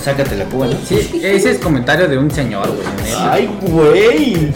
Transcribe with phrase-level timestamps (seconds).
[0.00, 0.76] sácate la cuba, ¿no?
[0.78, 2.86] Sí, ese es comentario de un señor, güey.
[2.96, 3.32] neta.
[3.32, 4.52] Ay, güey.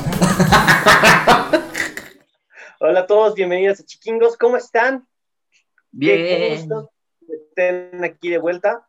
[2.80, 5.06] Hola a todos, bienvenidos a Chiquingos, ¿cómo están?
[5.50, 6.56] Qué Bien.
[6.56, 6.92] gusto
[7.26, 8.86] que estén aquí de vuelta.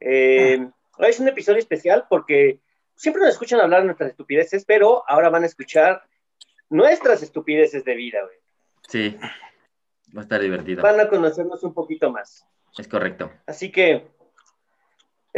[0.00, 0.68] Eh,
[0.98, 2.60] hoy es un episodio especial porque
[2.94, 6.02] siempre nos escuchan hablar de nuestras estupideces, pero ahora van a escuchar
[6.70, 8.36] nuestras estupideces de vida, güey.
[8.88, 9.16] Sí.
[10.16, 10.82] Va a estar divertido.
[10.82, 12.46] Van a conocernos un poquito más.
[12.76, 13.32] Es correcto.
[13.46, 14.06] Así que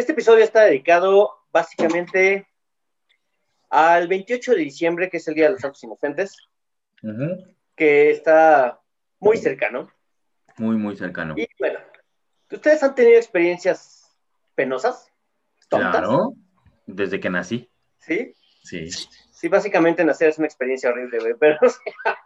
[0.01, 2.48] este episodio está dedicado básicamente
[3.69, 6.37] al 28 de diciembre, que es el Día de los Santos Inocentes,
[7.77, 8.80] que está
[9.19, 9.93] muy cercano.
[10.57, 11.34] Muy, muy cercano.
[11.37, 11.79] Y bueno,
[12.51, 14.16] ¿ustedes han tenido experiencias
[14.55, 15.07] penosas?
[15.69, 15.91] ¿Tontas?
[15.91, 16.32] Claro.
[16.87, 17.71] Desde que nací.
[17.98, 18.35] ¿Sí?
[18.62, 18.88] Sí.
[18.91, 22.19] Sí, básicamente nacer es una experiencia horrible, güey, pero o sea,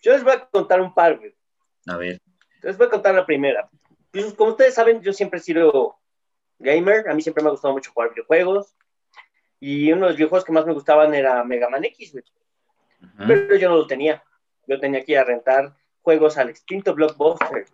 [0.00, 1.36] yo les voy a contar un par, güey.
[1.86, 2.20] A ver.
[2.62, 3.68] Les voy a contar la primera.
[4.10, 5.97] Pues, como ustedes saben, yo siempre he sido
[6.58, 8.74] gamer, a mí siempre me ha gustado mucho jugar videojuegos,
[9.60, 12.24] y uno de los videojuegos que más me gustaban era Mega Man X, güey.
[13.26, 14.22] Pero yo no lo tenía.
[14.66, 17.66] Yo tenía que ir a rentar juegos al extinto Blockbuster.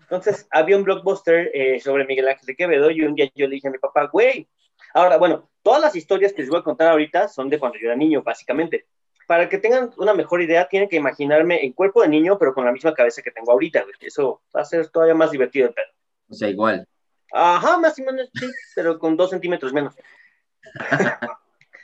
[0.00, 3.54] Entonces, había un Blockbuster eh, sobre Miguel Ángel de Quevedo y un día yo le
[3.54, 4.48] dije a mi papá, güey,
[4.94, 7.86] ahora, bueno, todas las historias que les voy a contar ahorita son de cuando yo
[7.86, 8.86] era niño, básicamente.
[9.26, 12.64] Para que tengan una mejor idea, tienen que imaginarme en cuerpo de niño, pero con
[12.64, 13.94] la misma cabeza que tengo ahorita, güey.
[14.00, 15.86] Eso va a ser todavía más divertido el pedo.
[16.30, 16.88] O sea, igual.
[17.32, 19.94] Ajá, más o menos, sí, pero con dos centímetros menos.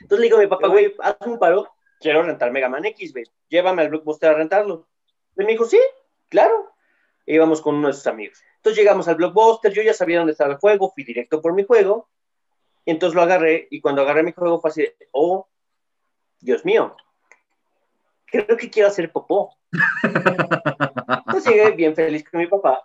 [0.01, 1.67] Entonces le digo a mi papá, güey, hazme un paro,
[1.99, 4.87] quiero rentar Mega Man X, güey, llévame al Blockbuster a rentarlo.
[5.37, 5.79] Y me dijo, sí,
[6.29, 6.71] claro.
[7.25, 8.43] E íbamos con uno de sus amigos.
[8.57, 11.63] Entonces llegamos al Blockbuster, yo ya sabía dónde estaba el juego, fui directo por mi
[11.63, 12.09] juego,
[12.85, 15.47] y entonces lo agarré, y cuando agarré mi juego fue así, de, oh,
[16.39, 16.95] Dios mío,
[18.25, 19.55] creo que quiero hacer popó.
[21.25, 22.81] Entonces llegué bien feliz con mi papá,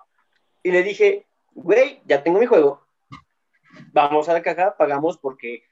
[0.62, 2.86] y le dije, güey, ya tengo mi juego,
[3.92, 5.64] vamos a la caja, pagamos porque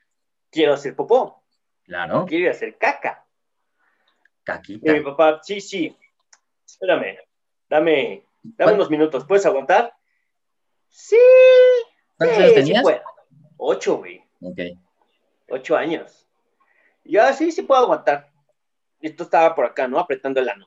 [0.50, 1.42] quiero hacer popó,
[1.84, 2.26] Claro.
[2.26, 3.24] quiero hacer caca.
[4.40, 4.92] Y Caquita.
[4.92, 5.96] mi papá, sí, sí,
[6.64, 7.18] espérame,
[7.68, 9.94] dame, dame unos minutos, ¿puedes aguantar?
[10.88, 11.16] Sí,
[12.16, 12.84] ¿Cuántos años sí tenías?
[13.58, 14.58] Ocho, güey, Ok.
[15.50, 16.26] ocho años.
[17.04, 18.30] Y yo, "Ah, sí, sí puedo aguantar.
[19.00, 19.98] Y esto estaba por acá, ¿no?
[19.98, 20.66] Apretando el ano.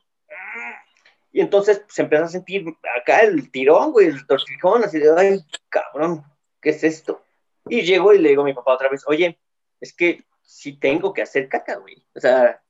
[1.31, 2.65] Y entonces se empezó a sentir
[2.99, 6.23] acá el tirón, güey, el tortijón, así de, ay, cabrón,
[6.61, 7.23] ¿qué es esto?
[7.67, 9.39] Y llego y le digo a mi papá otra vez, oye,
[9.79, 12.05] es que sí tengo que hacer caca, güey.
[12.13, 12.61] O sea,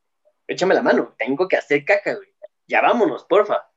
[0.47, 2.29] échame la mano, tengo que hacer caca, güey.
[2.67, 3.67] Ya vámonos, porfa.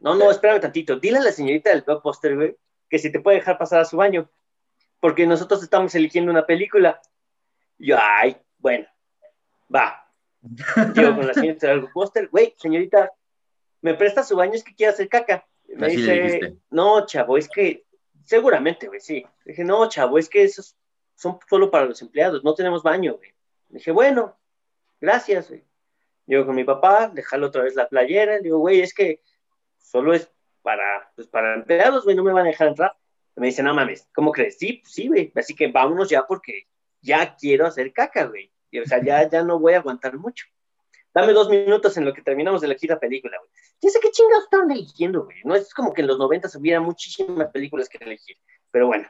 [0.00, 0.96] No, no, espérame tantito.
[0.96, 2.56] Dile a la señorita del blockbuster, güey,
[2.90, 4.28] que si te puede dejar pasar a su baño.
[5.00, 7.00] Porque nosotros estamos eligiendo una película.
[7.78, 8.86] Yo, ay, bueno,
[9.74, 10.10] va.
[10.94, 13.12] Llego con la señorita del blockbuster, güey, señorita,
[13.80, 14.54] ¿me presta su baño?
[14.54, 15.46] Es que quiero hacer caca.
[15.68, 17.84] Me Así le dice, no, chavo, es que,
[18.24, 19.24] seguramente, güey, sí.
[19.44, 20.76] Dije, no, chavo, es que esos
[21.14, 23.32] son solo para los empleados, no tenemos baño, güey.
[23.68, 24.36] Dije, bueno,
[25.00, 25.64] gracias, güey.
[26.26, 29.20] Llego con mi papá, le jalo otra vez la playera, le digo, güey, es que
[29.78, 30.30] solo es
[30.62, 32.96] para, pues, para empleados, güey, no me van a dejar entrar.
[33.36, 34.58] Y me dice, no mames, ¿cómo crees?
[34.58, 36.66] Sí, pues, sí, güey, así que vámonos ya porque
[37.00, 38.52] ya quiero hacer caca, güey.
[38.70, 40.46] Y, o sea, ya, ya no voy a aguantar mucho.
[41.16, 43.50] Dame dos minutos en lo que terminamos de elegir la película, güey.
[43.80, 45.38] Yo sé qué chingados estaban eligiendo, güey.
[45.44, 48.36] No es como que en los 90 hubiera muchísimas películas que elegir.
[48.70, 49.08] Pero bueno,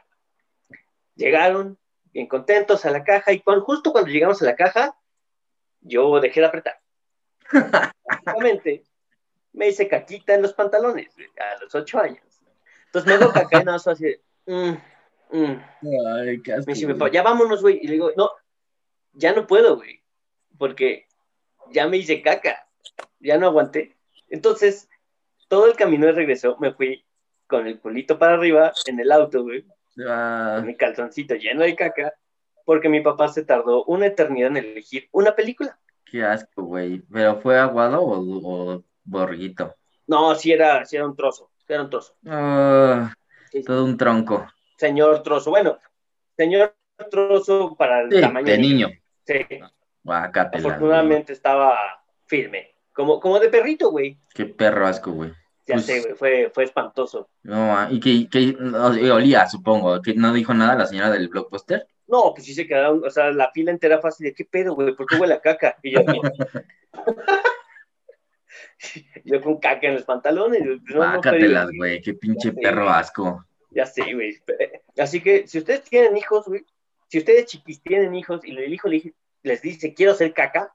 [1.15, 1.77] llegaron
[2.13, 4.97] bien contentos a la caja y cuando, justo cuando llegamos a la caja,
[5.81, 6.79] yo dejé de apretar.
[8.05, 8.85] Básicamente,
[9.51, 12.23] me hice caquita en los pantalones güey, a los ocho años.
[12.85, 14.77] Entonces me hago caca y nada más así, de, mm,
[15.37, 15.63] mm.
[16.21, 17.79] Ay, qué asco, Me dice ya vámonos, güey.
[17.81, 18.31] Y le digo, no,
[19.11, 20.01] ya no puedo, güey.
[20.57, 21.06] Porque
[21.71, 22.67] ya me hice caca.
[23.19, 23.95] Ya no aguanté.
[24.29, 24.89] Entonces,
[25.47, 27.05] todo el camino de regreso me fui
[27.47, 29.65] con el culito para arriba en el auto, güey.
[30.07, 32.13] Ah, Con mi calzoncito lleno de caca.
[32.65, 35.79] Porque mi papá se tardó una eternidad en elegir una película.
[36.05, 36.99] qué asco, güey.
[37.11, 39.75] ¿Pero fue aguado o, o borriguito?
[40.07, 41.49] No, sí era, sí era un trozo.
[41.65, 42.15] sí era un trozo.
[42.25, 43.13] Ah,
[43.65, 44.47] todo un tronco.
[44.77, 45.49] Señor trozo.
[45.49, 45.77] Bueno,
[46.35, 46.75] señor
[47.09, 48.87] trozo para el Sí, tamaño de niño.
[49.25, 49.35] Sí.
[50.07, 50.73] Guácatelas, güey.
[50.75, 51.77] Afortunadamente estaba
[52.25, 52.73] firme.
[52.93, 54.17] Como, como de perrito, güey.
[54.33, 55.31] Qué perro asco, güey.
[55.67, 57.29] Ya Pues- sé, güey, fue, fue espantoso.
[57.43, 60.01] No, y que, que no, olía, supongo.
[60.01, 61.85] Que no dijo nada la señora del blockbuster.
[62.07, 64.95] No, pues sí se quedaron, o sea, la fila entera así de, ¿qué pedo, güey?
[64.95, 65.77] ¿Por qué huele a caca?
[65.83, 65.99] Y yo,
[69.25, 70.61] yo con caca en los pantalones.
[70.85, 71.67] no, divertido.
[71.77, 72.01] güey.
[72.01, 73.45] Qué pinche Ya perro asco.
[73.71, 74.37] Ya sé, güey.
[74.97, 76.65] Así que, si ustedes tienen hijos, güey,
[77.07, 79.13] si ustedes chiquis tienen hijos y el hijo le-
[79.43, 80.73] les dice, quiero hacer caca,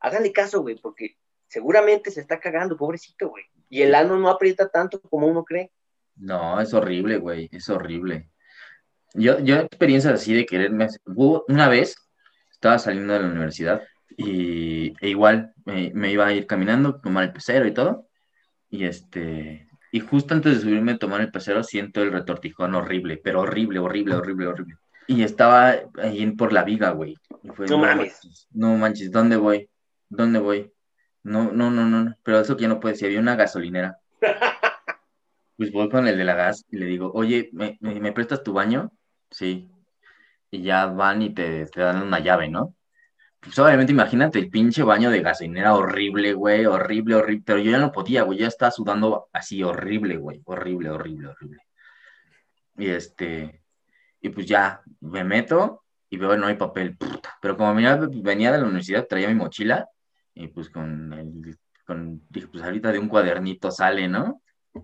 [0.00, 1.16] háganle caso, güey, porque
[1.46, 3.44] seguramente se está cagando, pobrecito, güey.
[3.68, 5.70] Y el ano no aprieta tanto como uno cree.
[6.16, 7.48] No, es horrible, güey.
[7.52, 8.30] Es horrible.
[9.14, 10.88] Yo, yo experiencias así de quererme.
[11.04, 11.96] Una vez,
[12.50, 13.82] estaba saliendo de la universidad
[14.16, 18.08] y e igual me, me iba a ir caminando, tomar el pecero y todo.
[18.70, 23.18] Y este, y justo antes de subirme a tomar el pecero, siento el retortijón horrible,
[23.22, 24.76] pero horrible, horrible, horrible, horrible.
[25.06, 27.16] Y estaba ahí por la viga, güey.
[27.42, 28.20] Y fue, No mames.
[28.22, 29.68] manches, No manches, ¿dónde voy?
[30.08, 30.72] ¿Dónde voy?
[31.24, 32.14] No, no, no, no.
[32.22, 33.98] Pero eso que yo no puedo decir, había una gasolinera.
[35.54, 38.42] Pues voy con el de la gas y le digo, oye, ¿me, me, me prestas
[38.42, 38.90] tu baño?
[39.30, 39.70] Sí.
[40.50, 42.74] Y ya van y te, te dan una llave, ¿no?
[43.38, 47.42] Pues obviamente imagínate el pinche baño de gasolinera horrible, güey, horrible, horrible.
[47.44, 51.62] Pero yo ya no podía, güey, ya estaba sudando así horrible, güey, horrible, horrible, horrible.
[52.78, 53.61] Y este,
[54.22, 57.36] y pues ya me meto y veo no hay papel, puta.
[57.40, 59.88] Pero como venía, venía de la universidad, traía mi mochila
[60.34, 64.40] y pues con el, con, dije, pues ahorita de un cuadernito sale, ¿no?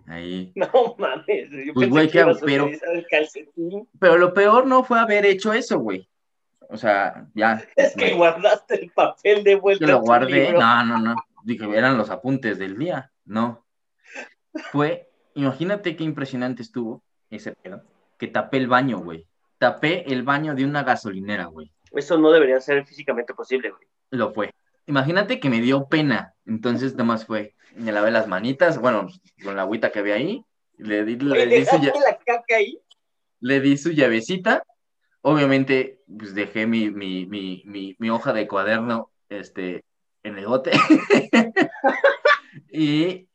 [0.07, 0.53] Ahí.
[0.57, 1.51] No mames.
[1.67, 2.33] Yo Pues, güey, ¿qué hago?
[2.45, 2.69] Pero-.
[3.99, 6.09] Pero lo peor no fue haber hecho eso, güey.
[6.69, 7.63] O sea, ya.
[7.77, 9.87] Es que me- guardaste el papel de vuelta.
[9.87, 10.45] que lo guardé.
[10.45, 10.61] libro.
[10.61, 11.15] No, no, no.
[11.45, 13.11] Dije, eran los apuntes del día.
[13.25, 13.65] No.
[14.73, 17.83] Fue, imagínate qué impresionante estuvo ese pedo.
[18.19, 19.27] Que tapé el baño, güey.
[19.59, 21.73] Tapé el baño de una gasolinera, güey.
[21.93, 23.87] Eso no debería ser físicamente posible, güey.
[24.11, 24.53] Lo fue.
[24.87, 26.35] Imagínate que me dio pena.
[26.47, 27.55] Entonces, nada más fue.
[27.77, 29.09] Me lavé las manitas, bueno,
[29.45, 30.43] con la agüita que había ahí.
[30.79, 32.79] Le di, le Güey, di su, dejaste lla- la caca ahí.
[33.41, 34.63] le di su llavecita.
[35.23, 39.85] Obviamente, pues dejé mi, mi, mi, mi, mi hoja de cuaderno este,
[40.23, 40.71] en el bote.
[42.71, 43.27] y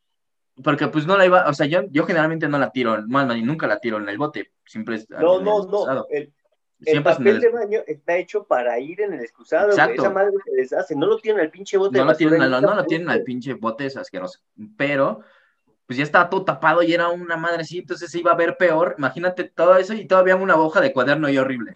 [0.62, 3.46] porque pues no la iba, o sea, yo, yo generalmente no la tiro, más bien
[3.46, 6.06] nunca la tiro en el bote, siempre es No, no, no.
[6.10, 6.32] El,
[6.86, 9.70] el papel el- de baño está hecho para ir en el excusado.
[9.70, 10.02] Exacto.
[10.02, 10.96] Esa madre se deshace.
[10.96, 11.98] No lo tienen al pinche bote.
[11.98, 14.40] no lo tienen, no, lo al pinche bote, es asqueroso.
[14.78, 15.22] Pero,
[15.86, 18.58] pues ya estaba todo tapado y era una madre así, entonces se iba a ver
[18.58, 18.96] peor.
[18.98, 21.74] Imagínate todo eso y todavía una hoja de cuaderno y horrible.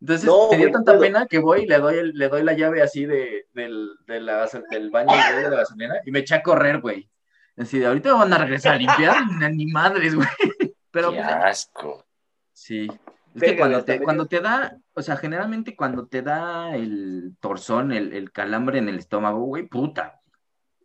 [0.00, 1.00] Entonces No, me dio güey, tanta puedo.
[1.02, 4.20] pena que voy y le doy, el- le doy la llave así de, del, de
[4.20, 7.08] la, del baño de la gasolinera y me eché a correr, güey.
[7.56, 9.16] Así de ahorita me van a regresar a limpiar,
[9.52, 10.28] ni, madres, güey.
[10.90, 12.04] Pero Qué pues, asco.
[12.52, 12.88] Sí.
[13.34, 17.92] Es que cuando te, cuando te da, o sea, generalmente cuando te da el torzón,
[17.92, 20.20] el, el calambre en el estómago, güey, puta.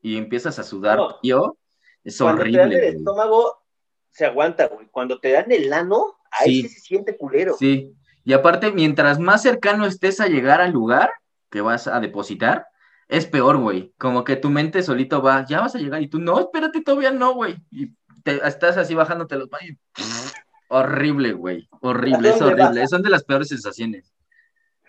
[0.02, 1.16] Y empiezas a sudar, No.
[1.22, 1.58] tío,
[2.04, 2.76] es Cuando te dan horrible.
[2.76, 2.98] el güey.
[2.98, 3.64] estómago,
[4.10, 4.88] se aguanta, güey.
[4.88, 6.68] Cuando te dan el ano, ahí Sí.
[6.68, 7.56] sí se siente culero.
[7.58, 7.94] Sí.
[8.26, 11.12] Y aparte, mientras más cercano estés a llegar al lugar
[11.50, 12.68] que vas a depositar,
[13.12, 13.94] es peor, güey.
[13.98, 17.12] Como que tu mente solito va, ya vas a llegar y tú, no, espérate, todavía
[17.12, 17.58] no, güey.
[17.70, 17.94] Y
[18.24, 19.78] te, estás así bajándote los baños.
[20.70, 21.68] Horrible, güey.
[21.82, 22.88] Horrible, ¿A es horrible.
[22.88, 24.14] Son de las peores sensaciones.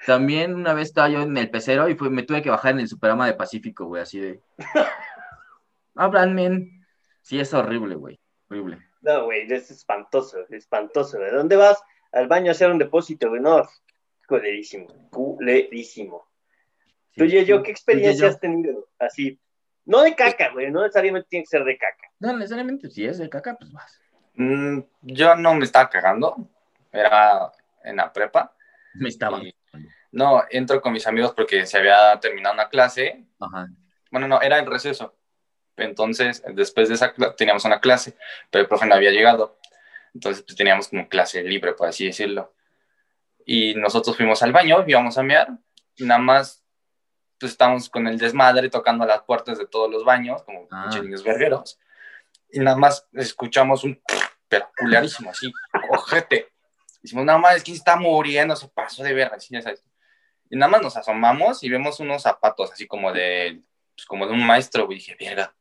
[0.06, 2.80] También una vez estaba yo en el pecero y fue, me tuve que bajar en
[2.80, 4.40] el Superama de Pacífico, güey, así de.
[5.96, 6.86] Hablan, men.
[7.22, 8.20] Sí, es horrible, güey.
[8.48, 8.78] Horrible.
[9.00, 11.19] No, güey, es espantoso, espantoso.
[11.19, 11.82] ¿De dónde vas?
[12.12, 13.40] Al baño a hacer un depósito, güey.
[13.40, 13.69] No,
[14.28, 16.31] culerísimo, culerísimo.
[17.12, 17.20] Sí.
[17.20, 18.88] Tú, yo, ¿qué experiencia has tenido?
[18.99, 19.38] Así,
[19.85, 22.11] no de caca, güey, no necesariamente tiene que ser de caca.
[22.20, 24.00] No necesariamente, si es de caca, pues vas.
[24.35, 26.49] Mm, yo no me estaba cagando.
[26.91, 27.50] Era
[27.85, 28.55] en la prepa.
[28.94, 29.38] Me estaba.
[29.43, 29.55] Y-
[30.11, 33.25] No, entro con mis amigos porque se había terminado una clase.
[33.41, 33.69] Ajá.
[34.11, 35.17] Bueno, no, era en receso.
[35.76, 38.15] Entonces, después de esa clase, teníamos una clase,
[38.50, 39.58] pero el profe no había llegado.
[40.15, 42.55] Entonces, pues teníamos como clase libre, por así decirlo.
[43.47, 45.48] Y nosotros fuimos al baño, íbamos a mear.
[45.96, 46.61] Y nada más,
[47.43, 50.89] pues estábamos con el desmadre tocando las puertas de todos los baños, como Ah.
[51.03, 51.79] niños vergueros.
[52.51, 54.01] Y nada más escuchamos un
[54.49, 55.51] pero culerísimo, así,
[55.91, 56.49] ojete.
[57.03, 58.55] Decimos, nada más, ¿quién está muriendo?
[58.55, 59.82] Se pasó de verga, así, ya sabes.
[60.51, 63.63] Y nada más nos asomamos y vemos unos zapatos así como de,
[63.96, 64.99] pues, como de un maestro, güey.
[64.99, 65.55] Dije, verga,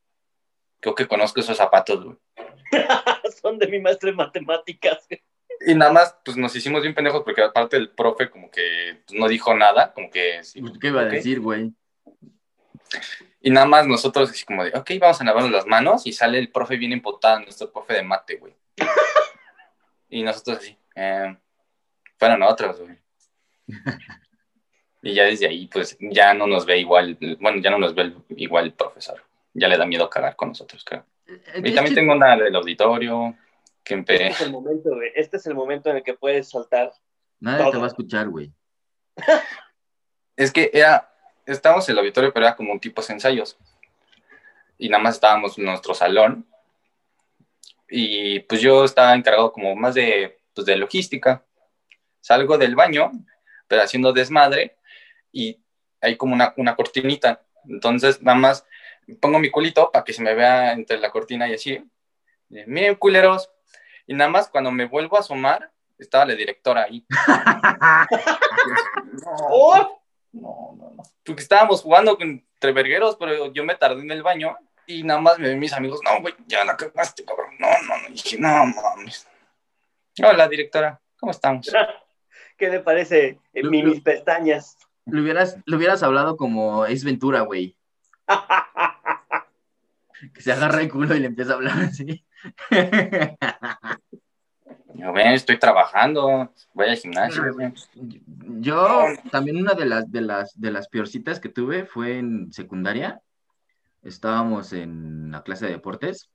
[0.81, 2.17] creo que conozco esos zapatos, güey.
[3.41, 5.05] Son de mi maestro de matemáticas.
[5.09, 5.23] güey.
[5.65, 9.27] Y nada más, pues nos hicimos bien pendejos porque aparte el profe como que no
[9.27, 10.43] dijo nada, como que...
[10.43, 11.73] sí, Pues, ¿Qué iba a decir, güey?
[13.41, 16.37] Y nada más nosotros así como de, ok, vamos a lavarnos las manos y sale
[16.37, 18.53] el profe bien empotado, nuestro profe de mate, güey.
[20.09, 21.35] y nosotros así, eh,
[22.17, 22.97] fueron otros, güey.
[25.01, 28.13] y ya desde ahí, pues ya no nos ve igual, bueno, ya no nos ve
[28.29, 29.23] igual el profesor.
[29.53, 31.05] Ya le da miedo cagar con nosotros, creo.
[31.63, 33.35] Y también tengo una del auditorio,
[33.83, 34.27] que Este empe...
[34.27, 35.11] es el momento, güey.
[35.15, 36.91] Este es el momento en el que puedes soltar.
[37.39, 38.51] Nadie te va a escuchar, güey.
[40.37, 41.13] Es que era,
[41.45, 43.57] estábamos en el auditorio, pero era como un tipo de ensayos.
[44.77, 46.47] Y nada más estábamos en nuestro salón.
[47.87, 51.43] Y pues yo estaba encargado como más de, pues, de logística.
[52.21, 53.11] Salgo del baño,
[53.67, 54.77] pero haciendo desmadre,
[55.31, 55.59] y
[55.99, 57.43] hay como una, una cortinita.
[57.67, 58.65] Entonces nada más
[59.19, 61.83] pongo mi culito para que se me vea entre la cortina y así.
[62.49, 63.49] Y, Miren, culeros.
[64.07, 67.05] Y nada más cuando me vuelvo a asomar, estaba la directora ahí.
[69.49, 70.01] ¡Oh!
[70.33, 71.03] No, no, no.
[71.25, 74.55] Porque estábamos jugando con- entre vergueros, pero yo me tardé en el baño
[74.87, 77.51] y nada más me ven mis amigos, no, güey, ya la cagaste, cabrón.
[77.59, 78.07] No, no, no.
[78.09, 79.27] Y dije, no, mames.
[80.23, 81.69] Hola, directora, ¿cómo estamos?
[82.57, 84.77] ¿Qué le parece mi- mis pestañas?
[85.05, 87.75] Le hubieras, le hubieras hablado como es Ventura, güey.
[90.35, 92.23] Que se agarra el culo y le empieza a hablar así.
[94.93, 97.43] Yo, ven, estoy trabajando, voy al gimnasio.
[98.59, 103.21] Yo también una de las, de las, de las peorcitas que tuve fue en secundaria.
[104.03, 106.29] Estábamos en la clase de deportes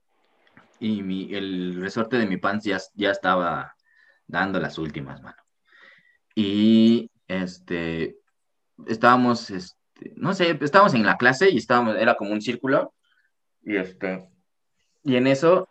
[0.79, 3.75] y mi, el resorte de mi pants ya, ya estaba
[4.25, 5.41] dando las últimas, mano.
[6.35, 8.17] Y este,
[8.85, 12.93] estábamos, este, no sé, estábamos en la clase y estábamos, era como un círculo.
[13.63, 14.29] Y este,
[15.03, 15.67] y en eso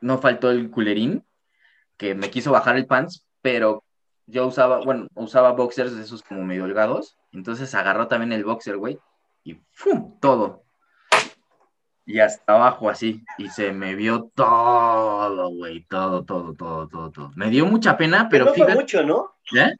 [0.00, 1.24] no faltó el culerín
[1.96, 3.84] que me quiso bajar el pants, pero
[4.26, 8.76] yo usaba, bueno, usaba boxers de esos como medio holgados, entonces agarró también el boxer,
[8.76, 8.98] güey,
[9.44, 10.18] y ¡fum!
[10.20, 10.64] todo.
[12.06, 17.32] Y hasta abajo así, y se me vio todo, güey, todo, todo, todo, todo, todo.
[17.36, 19.36] Me dio mucha pena, Pero pero no fue mucho, ¿no?
[19.54, 19.74] ¿eh?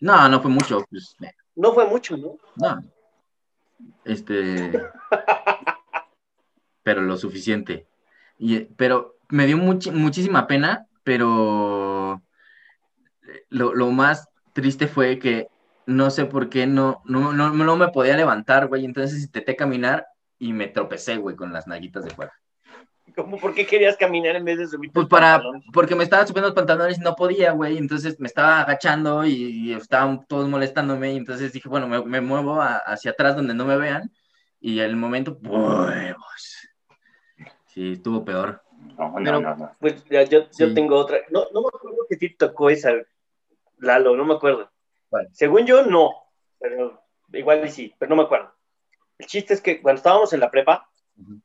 [0.00, 2.36] No, no fue mucho, pues, eh, No fue mucho, ¿no?
[2.56, 2.82] no.
[4.04, 4.70] Este,
[6.82, 7.86] pero lo suficiente.
[8.38, 12.22] Y, pero me dio muchi- muchísima pena, pero
[13.50, 15.48] lo, lo más triste fue que
[15.86, 18.84] no sé por qué no, no, no, no me podía levantar, güey.
[18.84, 20.06] Entonces intenté caminar
[20.38, 22.32] y me tropecé, güey, con las naguitas de fuera.
[23.14, 25.40] ¿Cómo por qué querías caminar en vez de subir Pues para,
[25.72, 27.76] porque me estaba subiendo los pantalones y no podía, güey.
[27.78, 31.12] Entonces me estaba agachando y, y estaban todos molestándome.
[31.12, 34.10] Y entonces dije, bueno, me, me muevo a- hacia atrás donde no me vean.
[34.58, 36.72] Y el momento, pues,
[37.66, 38.62] sí, estuvo peor.
[38.98, 39.76] No, no, Pero- no, no.
[39.80, 40.74] Pues ya, yo, yo Sí.
[40.74, 41.18] tengo otra.
[41.30, 42.92] No, no me acuerdo que sí tocó esa,
[43.78, 44.70] Lalo, no me acuerdo.
[45.08, 45.28] ¿Cuál?
[45.32, 46.12] Según yo, no.
[46.60, 48.52] Pero igual y sí, pero no me acuerdo.
[49.18, 50.88] El chiste es que cuando estábamos en la prepa,
[51.20, 51.40] Ujú.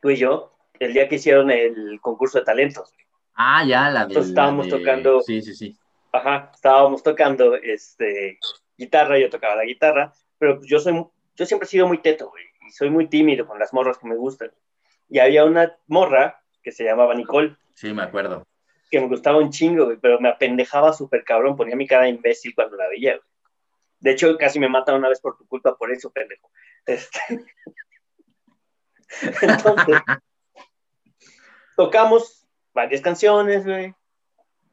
[0.00, 2.92] tú y yo, el día que hicieron el concurso de talentos,
[3.36, 4.06] Ah, ya, la de.
[4.12, 5.76] Entonces estábamos tocando- Sí, sí, sí.
[6.12, 8.38] ajá, estábamos tocando este,
[8.78, 11.04] guitarra, yo tocaba la guitarra, pero yo soy,
[11.34, 14.06] yo siempre he sido muy teto, güey, y soy muy tímido con las morras que
[14.06, 14.52] me gustan.
[15.08, 18.46] Y había una morra que se llamaba Nicole, Sí, me acuerdo.
[18.90, 22.10] que me gustaba un chingo, güey, pero me apendejaba súper cabrón, ponía mi cara de
[22.10, 23.28] imbécil cuando la veía, güey.
[24.00, 26.50] De hecho, casi me mata una vez por tu culpa por eso, pendejo.
[26.86, 27.20] Este...
[29.42, 30.00] Entonces,
[31.76, 33.94] tocamos varias canciones, güey,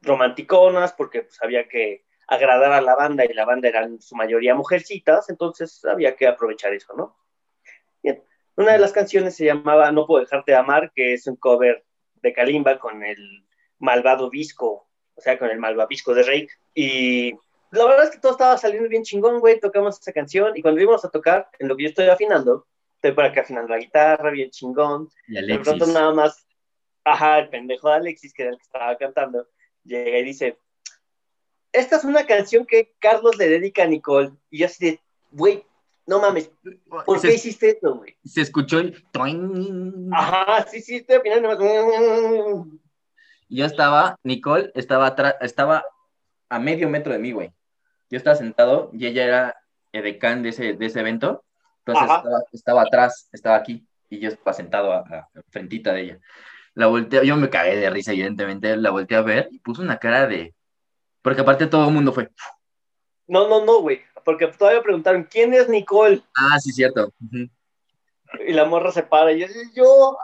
[0.02, 4.16] romanticonas, porque pues, había que agradar a la banda y la banda eran en su
[4.16, 7.16] mayoría mujercitas, entonces había que aprovechar eso, ¿no?
[8.02, 8.22] Bien.
[8.56, 11.84] Una de las canciones se llamaba No puedo dejarte de amar, que es un cover
[12.16, 13.44] de Kalimba con el
[13.78, 16.48] malvado visco, o sea, con el malvavisco de Rake.
[16.74, 17.32] Y
[17.70, 19.58] la verdad es que todo estaba saliendo bien chingón, güey.
[19.58, 22.66] Tocamos esa canción y cuando íbamos a tocar, en lo que yo estoy afinando,
[22.96, 25.08] estoy por acá afinando la guitarra, bien chingón.
[25.26, 25.64] Y De Alexis.
[25.64, 26.46] pronto nada más,
[27.04, 29.48] ajá, el pendejo de Alexis, que era el que estaba cantando,
[29.84, 30.58] llega y dice,
[31.72, 34.32] esta es una canción que Carlos le dedica a Nicole.
[34.50, 35.64] Y yo así de, güey,
[36.06, 36.50] no mames,
[36.88, 38.16] ¿por qué se, hiciste esto, güey?
[38.24, 39.02] se escuchó el.
[39.12, 40.08] toing.
[40.12, 41.54] Ajá, sí, sí, estoy afinando.
[41.54, 42.66] nomás.
[43.48, 45.84] Yo estaba, Nicole estaba atrás, estaba
[46.48, 47.52] a medio metro de mí, güey.
[48.10, 49.56] Yo estaba sentado y ella era
[49.92, 51.44] edecán de ese, de ese evento.
[51.84, 52.10] Entonces
[52.52, 53.86] estaba atrás, estaba aquí.
[54.08, 56.18] Y yo estaba sentado a, a- frentita de ella.
[56.74, 58.76] La volteé, yo me cagué de risa, evidentemente.
[58.76, 60.54] La volteé a ver y puso una cara de.
[61.22, 62.30] Porque aparte todo el mundo fue.
[63.26, 64.00] No, no, no, güey.
[64.24, 66.22] Porque todavía preguntaron, ¿quién es Nicole?
[66.36, 67.12] Ah, sí, cierto.
[68.46, 70.16] Y la morra se para y yo, yo.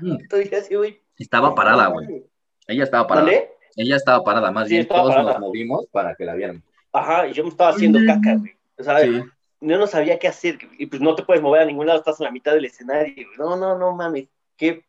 [0.00, 0.16] Mm.
[0.58, 1.00] Así, güey.
[1.18, 2.24] Estaba parada, güey.
[2.66, 3.26] Ella estaba parada.
[3.26, 3.50] ¿Vale?
[3.76, 5.32] Ella estaba parada, más Sí, bien todos parada.
[5.32, 6.62] nos movimos para que la vieran.
[6.92, 8.06] Ajá, y yo me estaba haciendo Mm.
[8.06, 8.52] caca, güey.
[8.78, 9.22] O sea, Sí.
[9.60, 10.58] yo no sabía qué hacer.
[10.78, 13.26] Y pues no te puedes mover a ningún lado, estás en la mitad del escenario.
[13.38, 14.28] No, no, no mames.
[14.56, 14.84] Qué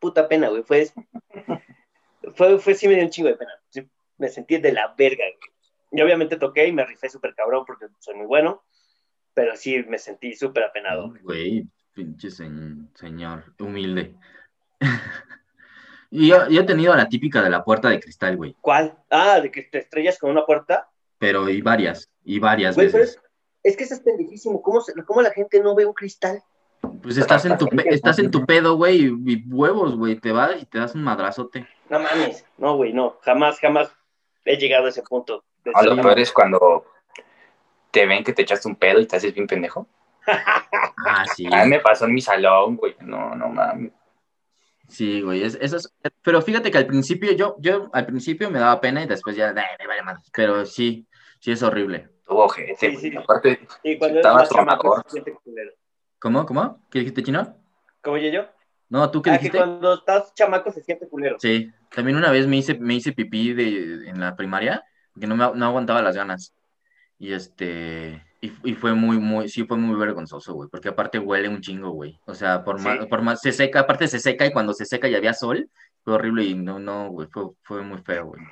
[0.00, 0.62] puta pena, güey.
[0.62, 0.88] Fue,
[2.34, 3.52] fue, fue sí me dio un chingo de pena.
[4.18, 5.52] Me sentí de la verga, güey.
[5.92, 8.62] Y obviamente toqué y me rifé súper cabrón porque soy muy bueno.
[9.34, 11.12] Pero sí me sentí súper apenado.
[11.22, 11.66] güey.
[11.94, 12.48] Pinche se-
[12.94, 14.14] señor, humilde.
[16.10, 18.54] y yo, yo he tenido la típica de la puerta de cristal, güey.
[18.60, 18.96] ¿Cuál?
[19.10, 20.88] Ah, de que te estrellas con una puerta.
[21.18, 23.16] Pero y varias, y varias Güey, pero veces.
[23.16, 23.22] es,
[23.72, 24.60] es que eso es pendejísimo.
[24.62, 26.42] ¿Cómo, se- ¿Cómo la gente no ve un cristal?
[27.02, 30.66] Pues estás en tu, estás en tu pedo, güey, y huevos, güey, te vas y
[30.66, 31.66] te das un madrazote.
[31.88, 32.44] No mames.
[32.58, 33.18] No, güey, no.
[33.22, 33.94] Jamás, jamás
[34.44, 35.44] he llegado a ese punto.
[35.64, 36.84] De Ah, lo peor es cuando
[37.90, 39.86] te ven que te echaste un pedo y te haces bien pendejo.
[41.04, 41.46] Ah, sí.
[41.52, 42.94] A mí me pasó en mi salón, güey.
[43.00, 43.92] No, no mames.
[44.88, 45.92] Sí, güey, es, eso es,
[46.22, 49.48] pero fíjate que al principio yo, yo al principio me daba pena y después ya,
[49.48, 51.06] "Ay, me vale más, pero sí,
[51.40, 52.10] sí es horrible.
[52.26, 53.16] Tuvo gente, Sí, sí.
[53.16, 55.02] Aparte, Y cuando eres estaba más chamaco tronador.
[55.06, 55.72] se siente culero.
[56.18, 56.86] ¿Cómo, cómo?
[56.90, 57.56] ¿Qué dijiste, Chino?
[58.02, 58.46] ¿Cómo yo yo?
[58.90, 59.58] No, ¿tú qué Ah, que dijiste?
[59.58, 61.38] cuando estás chamaco se siente culero.
[61.38, 64.84] Sí, también una vez me hice, me hice pipí de, en la primaria,
[65.18, 66.54] que no, me, no aguantaba las ganas.
[67.18, 71.48] Y este, y, y fue muy, muy, sí fue muy vergonzoso, güey, porque aparte huele
[71.48, 72.18] un chingo, güey.
[72.26, 73.06] O sea, por más, Sí.
[73.06, 75.70] por más, se seca, aparte se seca y cuando se seca y había sol,
[76.02, 78.42] fue horrible y no, no, güey, fue, fue muy feo, güey.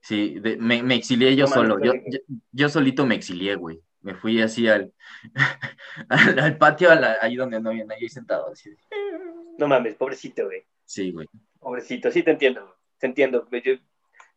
[0.00, 2.18] Sí, de- me, me exilié yo No solo, yo, yo,
[2.52, 3.80] yo solito me exilié, güey.
[4.02, 4.92] Me fui así al,
[6.08, 8.50] al, al patio, a la- ahí donde no había nadie sentado.
[8.50, 8.70] Así.
[9.58, 10.64] No mames, pobrecito, güey.
[10.84, 11.28] Sí, güey.
[11.60, 13.46] Pobrecito, sí te entiendo, te entiendo.
[13.52, 13.74] Yo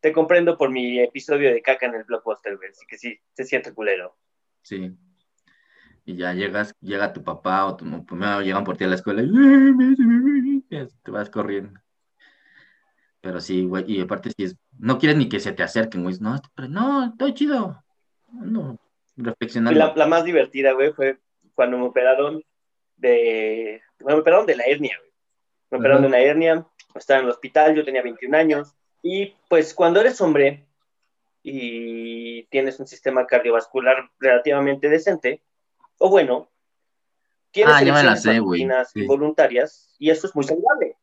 [0.04, 2.68] te comprendo por mi episodio de caca en el blockbuster, güey.
[2.68, 4.14] Así que sí, se siente culero.
[4.60, 4.94] Sí.
[6.04, 9.22] Y ya llegas, llega tu papá o tu mamá, llegan por ti a la escuela
[9.22, 11.80] y te vas corriendo.
[13.22, 16.16] Pero sí, güey, y aparte si es, no quieres ni que se te acerquen, güey,
[16.20, 17.82] no, pero no, estoy chido.
[18.30, 18.78] No,
[19.16, 19.78] reflexionando.
[19.80, 21.18] la, la más divertida, güey, fue
[21.54, 22.44] cuando me operaron
[22.98, 23.80] de.
[24.04, 25.12] Me operaron de la hernia, güey.
[25.70, 28.74] Me operaron de una hernia, estaba en el hospital, yo tenía 21 años.
[29.06, 30.64] Y pues cuando eres hombre
[31.42, 35.42] y tienes un sistema cardiovascular relativamente decente,
[35.98, 36.50] o bueno,
[37.50, 39.00] tienes Ah, erecciones sé, Sí.
[39.02, 40.96] involuntarias, y eso es muy saludable.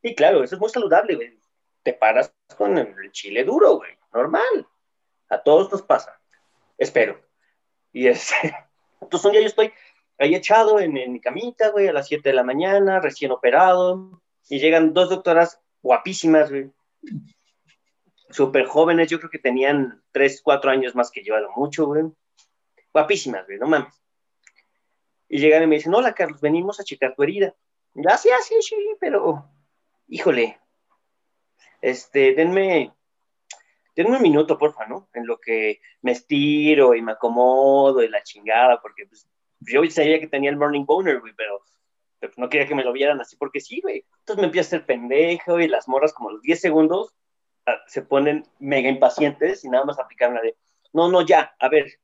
[0.00, 1.38] Sí, claro, eso es muy saludable, güey.
[1.82, 3.90] Te paras con el chile duro, güey.
[4.14, 4.66] Normal.
[5.28, 6.18] A todos nos pasa.
[6.78, 7.20] Espero.
[7.92, 8.34] Y este,
[9.02, 9.72] entonces un día yo estoy
[10.16, 14.22] ahí echado en, en mi camita, güey, a las 7 de la mañana, recién operado,
[14.48, 16.70] y llegan dos doctoras guapísimas, güey.
[18.32, 22.04] Súper jóvenes, yo creo que tenían 3, 4 años más que yo, mucho, güey.
[22.92, 23.94] Guapísimas, güey, no mames.
[25.28, 27.54] Y llegan y me dicen, hola, Carlos, venimos a checar tu herida.
[27.94, 29.44] Ya, sí, sí, sí, pero,
[30.08, 30.58] híjole,
[31.82, 32.94] este, denme,
[33.94, 35.10] denme un minuto, porfa, ¿no?
[35.12, 39.28] En lo que me estiro y me acomodo y la chingada, porque pues,
[39.60, 41.62] yo sabía que tenía el morning boner, güey, pero,
[42.18, 44.06] pero no quería que me lo vieran así porque sí, güey.
[44.20, 47.14] Entonces me empiezo a hacer pendejo y las morras como los 10 segundos
[47.86, 50.56] se ponen mega impacientes y nada más aplican la de,
[50.92, 51.98] no, no, ya, a ver,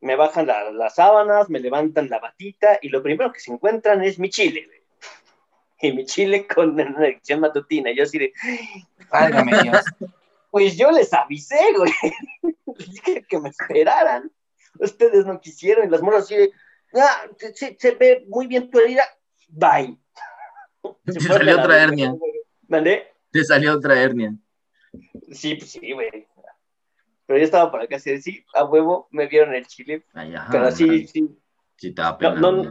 [0.00, 4.02] me bajan la- las sábanas, me levantan la batita y lo primero que se encuentran
[4.02, 4.80] es mi chile, güey.
[5.80, 7.90] Y mi chile con una erección matutina.
[7.90, 8.32] Y yo así de,
[9.10, 9.84] válgame Dios.
[10.50, 11.92] pues yo les avisé, güey.
[12.76, 14.30] Les dije que me esperaran.
[14.78, 15.86] Ustedes no quisieron.
[15.86, 16.52] Y las morras así de,
[16.94, 19.04] ah, se, se- se ve muy bien tu herida.
[19.48, 19.98] Bye.
[21.04, 22.14] Te fueron salió otra hernia.
[22.68, 23.12] ¿Mandé?
[23.30, 24.34] Te salió otra hernia.
[25.32, 26.26] Sí, pues sí, güey.
[27.26, 30.04] Pero yo estaba por acá así de, sí, a huevo, me vieron el chile.
[30.12, 31.28] Ay, ajá, Pero sí, sí.
[31.76, 32.34] Sí te da pena.
[32.34, 32.70] no, güey.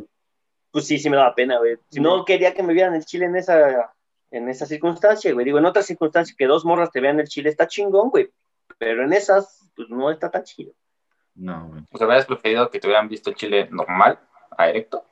[0.72, 1.78] pues sí, sí me daba pena, güey.
[1.89, 3.94] Si no quería que me vieran el chile en esa,
[4.32, 5.46] en esa circunstancia, güey.
[5.46, 8.30] Digo, en otras circunstancias que dos morras te vean el chile está chingón, güey.
[8.78, 10.74] Pero en esas, pues no está tan chido.
[11.36, 11.82] No, güey.
[11.89, 14.20] ¿Pues hubieras preferido que te hubieran visto chile normal
[14.58, 15.04] a erecto?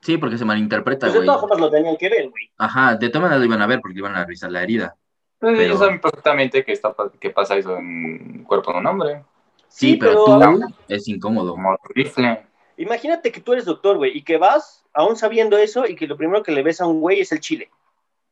[0.00, 1.26] Sí, porque se malinterpreta, Pues de güey.
[1.26, 2.50] todas formas lo tenían que ver, güey.
[2.56, 4.96] Ajá, de todas maneras lo iban a ver porque iban a revisar la herida.
[5.40, 8.86] Pues Pero- ellos saben perfectamente que, está, que pasa eso en el cuerpo de un
[8.86, 9.24] hombre.
[9.68, 11.52] Sí, pero, pero tú es incómodo.
[11.52, 12.46] Como rifle.
[12.76, 16.16] imagínate que tú eres doctor, güey, y que vas aún sabiendo eso y que lo
[16.16, 17.70] primero que le ves a un güey es el chile.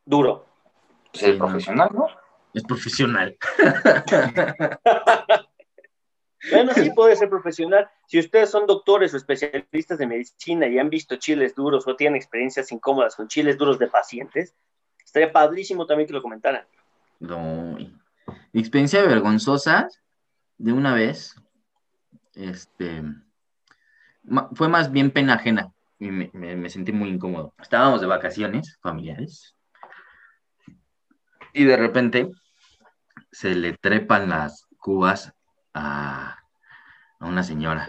[0.05, 0.45] Duro.
[1.13, 1.39] Pues Sí, no.
[1.39, 2.07] profesional, ¿no?
[2.55, 3.37] Es profesional.
[6.53, 7.91] Bueno, sí puede ser profesional.
[8.07, 12.15] Si ustedes son doctores o especialistas de medicina y han visto chiles duros o tienen
[12.17, 14.55] experiencias incómodas con chiles duros de pacientes,
[15.05, 16.65] estaría padrísimo también que lo comentaran.
[17.21, 17.77] No.
[18.53, 19.89] Mi experiencia vergonzosa
[20.59, 21.35] de una vez,
[22.35, 23.03] este,
[24.55, 27.55] fue más bien pena ajena y me, me- me sentí muy incómodo.
[27.61, 29.55] Estábamos de vacaciones familiares
[31.53, 32.31] y de repente
[33.33, 35.33] se le trepan las cubas
[35.75, 36.37] a,
[37.19, 37.89] a una señora.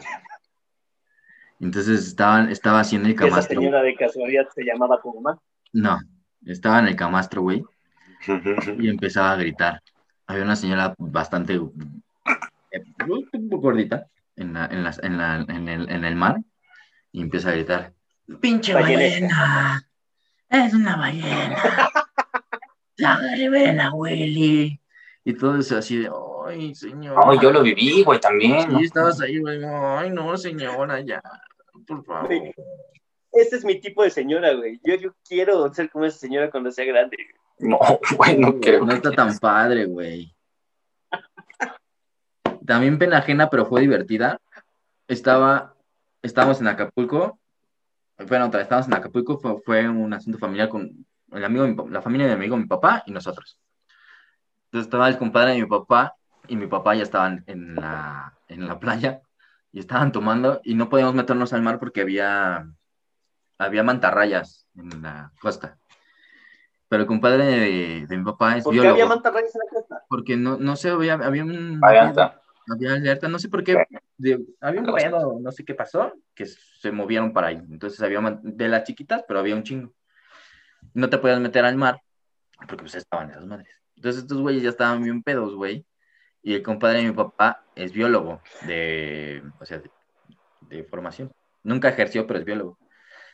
[1.60, 3.60] Entonces estaban, estaba haciendo el Y esa camastro.
[3.60, 5.40] señora de casualidad se llamaba tu mamá.
[5.74, 6.00] No,
[6.46, 7.64] estaba en el camastro, güey,
[8.80, 9.82] y empezaba a gritar.
[10.28, 11.60] Había una señora bastante
[13.52, 16.38] gordita en, la- en, las- en, la- en el, en el mar
[17.12, 17.94] y empieza a gritar:
[18.42, 19.84] ¡Pinche ballena!
[20.50, 21.58] ¡Es una ballena!
[22.98, 24.80] ¡La Willy!
[25.24, 26.10] Y todo eso así de:
[26.48, 27.22] ¡Ay, señora!
[27.26, 28.70] No, yo lo viví, güey, también.
[28.80, 29.64] Sí, estabas ahí, güey.
[29.64, 31.22] ¡Ay, no, señora, ya!
[31.88, 32.30] Por favor.
[33.32, 34.80] Este es mi tipo de señora, güey.
[34.84, 37.18] Yo, yo quiero ser como esa señora cuando sea grande.
[37.60, 37.80] No,
[38.18, 38.86] güey, no creo.
[38.86, 40.34] No está tan padre, güey.
[42.66, 44.40] También pena ajena, pero fue divertida.
[45.08, 45.76] Estaba,
[46.22, 47.40] estábamos en Acapulco.
[48.28, 52.02] Bueno, otra vez estábamos en Acapulco, fue, fue un asunto familiar con el amigo, la
[52.02, 53.58] familia de mi amigo, mi papá y nosotros.
[54.66, 56.16] Entonces estaba el compadre de mi papá
[56.48, 59.22] y mi papá ya estaban en la, en la playa
[59.72, 62.68] y estaban tomando y no podíamos meternos al mar porque había,
[63.60, 65.78] había mantarrayas en la costa.
[66.88, 68.94] Pero el compadre de, de mi papá es ¿Por qué biólogo.
[68.96, 70.04] había mantarrayas en la costa?
[70.10, 71.80] Porque no, no sé, había, había un...
[71.84, 72.42] Alerta.
[72.72, 73.86] Había alerta, no sé por qué,
[74.18, 77.56] de- había un pedo, no sé qué pasó, que se movieron para ahí.
[77.70, 79.94] Entonces había de las chiquitas, pero había un chingo.
[80.94, 82.00] No te podías meter al mar,
[82.58, 83.70] porque pues estaban esas madres.
[83.96, 85.86] Entonces estos güeyes ya estaban bien pedos, güey.
[86.44, 89.90] Y el compadre de mi papá es biólogo de, o sea, de,
[90.70, 91.32] de formación.
[91.64, 92.78] Nunca ejerció, pero es biólogo.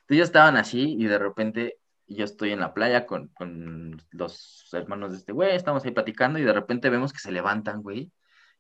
[0.05, 4.69] Entonces ya estaban así y de repente yo estoy en la playa con, con los
[4.73, 8.11] hermanos de este güey, estamos ahí platicando y de repente vemos que se levantan, güey,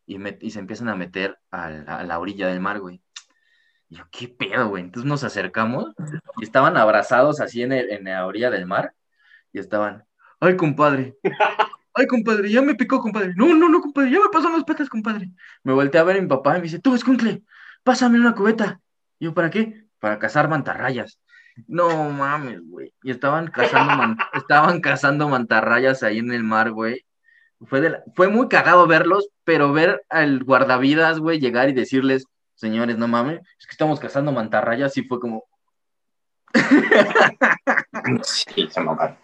[0.07, 3.01] y, y se empiezan a meter a la, a la orilla del mar, güey.
[3.89, 4.83] Y yo, ¿qué pedo, güey?
[4.83, 5.93] Entonces nos acercamos
[6.39, 8.93] y estaban abrazados así en, el- en la orilla del mar
[9.53, 10.03] y estaban,
[10.39, 11.15] ay, compadre,
[11.93, 13.33] ay, compadre, ya me picó, compadre.
[13.35, 15.29] No, no, no, compadre, ya me pasó las patas, compadre.
[15.63, 17.43] Me volteé a ver a mi papá y me dice, tú, escuncle,
[17.83, 18.81] pásame una cubeta.
[19.19, 19.85] Y yo, ¿para qué?
[19.99, 21.19] Para cazar mantarrayas.
[21.67, 22.93] No mames, güey.
[23.03, 27.05] Y estaban cazando, man- estaban cazando mantarrayas ahí en el mar, güey.
[27.67, 32.25] Fue, de la- fue muy cagado verlos, pero ver al guardavidas, güey, llegar y decirles,
[32.55, 35.45] señores, no mames, es que estamos cazando mantarrayas y fue como,
[38.23, 39.17] Sí, se mamaron.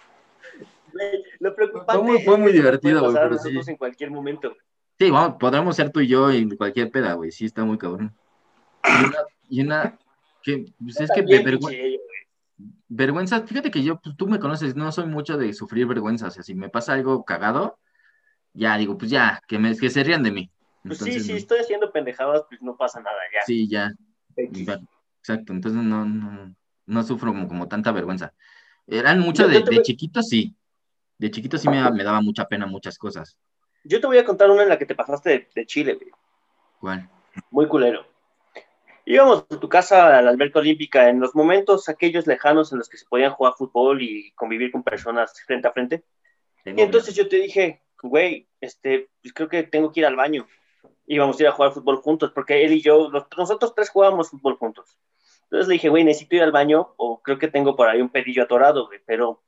[1.39, 3.71] Lo preocupante Fue muy- fue muy divertido, puede pasar a güey, pero sí.
[3.71, 4.55] en cualquier momento.
[4.99, 7.31] sí, vamos, podremos ser tú y yo en cualquier peda, güey.
[7.31, 8.13] Sí, está muy cabrón.
[8.83, 9.17] Y una,
[9.49, 9.97] y una
[10.43, 11.21] que, pues es que
[12.87, 13.41] vergüenza.
[13.47, 16.43] fíjate que yo, pues, tú me conoces, no soy mucho de sufrir vergüenza, o sea,
[16.43, 17.79] si me pasa algo cagado,
[18.53, 20.51] ya digo, pues ya, que, me, que se rían de mí.
[20.83, 21.37] Pues sí, Entonces, sí, no.
[21.37, 23.45] estoy haciendo pendejadas, pues no pasa nada, ya.
[23.45, 23.93] Sí, ya,
[24.35, 24.67] X.
[25.21, 28.33] exacto, entonces no, no, no sufro como, como tanta vergüenza.
[28.87, 30.55] Eran mucho Yo- de, de chiquito, sí,
[31.17, 33.37] de chiquito sí me, me daba mucha pena muchas cosas.
[33.83, 36.11] Yo te voy a contar una en la que te pasaste de, de Chile, güey.
[36.79, 37.09] ¿Cuál?
[37.49, 38.10] Muy culero.
[39.05, 42.87] Íbamos a tu casa a la alberca olímpica en los momentos aquellos lejanos en los
[42.87, 46.03] que se podían jugar fútbol y convivir con personas frente a frente.
[46.63, 50.15] Tengo Y entonces yo te dije, güey, este, pues creo que tengo que ir al
[50.15, 50.47] baño.
[51.07, 53.89] Y vamos a ir a jugar fútbol juntos, porque él y yo, los- nosotros tres
[53.89, 54.97] jugábamos fútbol juntos.
[55.43, 58.09] Entonces le dije, güey, necesito ir al baño, o creo que tengo por ahí un
[58.09, 59.41] pedillo atorado, güey, pero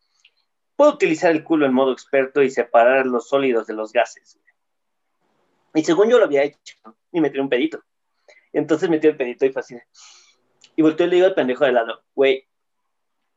[0.75, 4.37] puedo utilizar el culo en modo experto y separar los sólidos de los gases.
[4.41, 5.81] güey".
[5.83, 6.75] Y según yo lo había hecho,
[7.11, 7.81] y me tiré un pedito.
[8.53, 9.63] Entonces metí el pedito y fue
[10.75, 12.47] Y volteé y le digo al pendejo de lado, güey,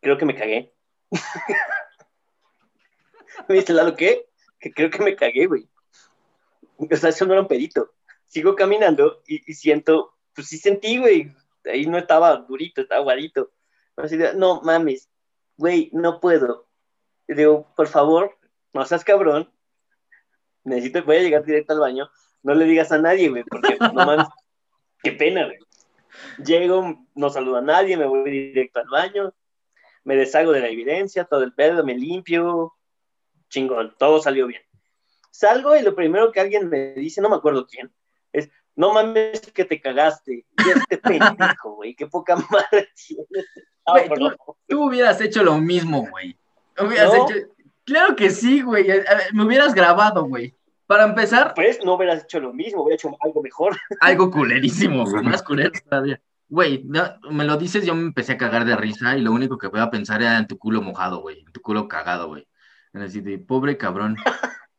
[0.01, 0.75] creo que me cagué.
[3.49, 4.27] me dice, Lalo, ¿qué?
[4.61, 5.69] Que creo que me cagué, güey.
[6.79, 7.95] O sea, eso no era un pedito.
[8.27, 11.35] Sigo caminando y, y siento, pues sí sentí, güey.
[11.65, 13.53] Ahí no estaba durito, estaba aguadito.
[13.97, 15.09] Así de, no mames,
[15.57, 16.69] güey, no puedo.
[17.27, 18.37] Y digo, por favor,
[18.73, 19.51] no seas cabrón.
[20.65, 22.11] Necesito, voy a llegar directo al baño.
[22.43, 24.27] No le digas a nadie, güey, porque no mames,
[25.07, 25.59] qué pena, güey.
[26.45, 29.33] Llego, no saludo a nadie, me voy directo al baño,
[30.05, 32.75] me deshago de la evidencia, todo el pedo, me limpio,
[33.49, 34.63] chingón, todo salió bien.
[35.31, 37.93] Salgo y lo primero que alguien me dice, no me acuerdo quién,
[38.33, 43.47] es, no mames que te cagaste, y este pendejo, güey, qué poca madre tienes.
[43.87, 44.03] Ah.
[44.67, 46.37] Tú hubieras hecho lo mismo, güey.
[46.79, 47.29] Hubieras ¿No?
[47.29, 47.47] hecho...
[47.85, 48.89] Claro que sí, güey.
[49.33, 50.53] Me hubieras grabado, güey.
[50.87, 53.77] Para empezar, Pues no hubieras hecho lo mismo, hubiera hecho algo mejor.
[54.01, 55.05] algo culerísimo.
[55.23, 56.21] Más culero todavía.
[56.49, 59.59] Güey, no, me lo dices, yo me empecé a cagar de risa y lo único
[59.59, 61.41] que voy a pensar era en tu culo mojado, güey.
[61.41, 62.47] En tu culo cagado, güey.
[62.93, 64.17] En Así de, pobre cabrón.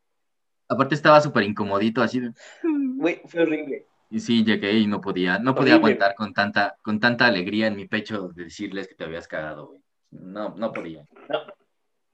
[0.69, 2.31] Aparte estaba súper incomodito, así de...
[2.63, 3.85] Güey, fue horrible.
[4.09, 5.93] Y sí, llegué y no podía, no podía Horrible.
[5.93, 9.67] aguantar con tanta, con tanta alegría en mi pecho de decirles que te habías cagado,
[9.67, 9.81] güey.
[10.11, 11.03] No, no podía.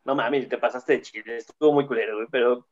[0.03, 2.67] No mames, te pasaste de chile, estuvo muy culero, güey, pero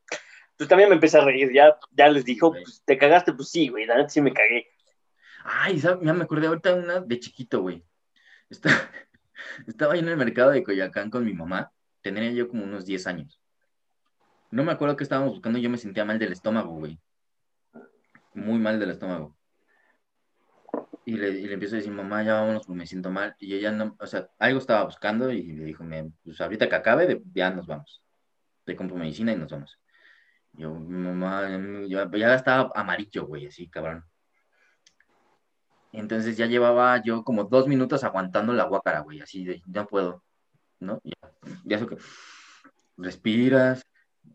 [0.62, 3.68] pues también me empecé a reír, ya, ya les dijo, pues, te cagaste, pues sí,
[3.68, 4.68] güey, la neta sí me cagué.
[5.44, 6.06] Ay, ¿sabes?
[6.06, 7.84] ya me acordé ahorita una de chiquito, güey.
[8.48, 8.68] Está-
[9.66, 11.72] Estaba ahí en el mercado de Coyoacán con mi mamá.
[12.00, 13.40] Tenía yo como unos 10 años.
[14.50, 15.58] No me acuerdo qué estábamos buscando.
[15.58, 16.98] Yo me sentía mal del estómago, güey.
[18.34, 19.36] Muy mal del estómago.
[21.04, 23.34] Y le, y le empiezo a decir, mamá, ya vámonos, porque me siento mal.
[23.40, 26.76] Y ella no, o sea, algo estaba buscando y le dijo, "Me- pues ahorita que
[26.76, 28.02] acabe, de- ya nos vamos.
[28.64, 29.78] Te compro medicina y nos vamos.
[30.54, 31.48] Yo, mamá,
[31.88, 34.04] ya, estaba amarillo, güey, así, cabrón.
[35.92, 40.24] Entonces ya llevaba yo como dos minutos aguantando la guácara, güey, así de, no puedo,
[40.80, 41.00] ¿no?
[41.04, 41.16] Ya,
[41.64, 41.98] ya eso que
[42.96, 43.86] respiras,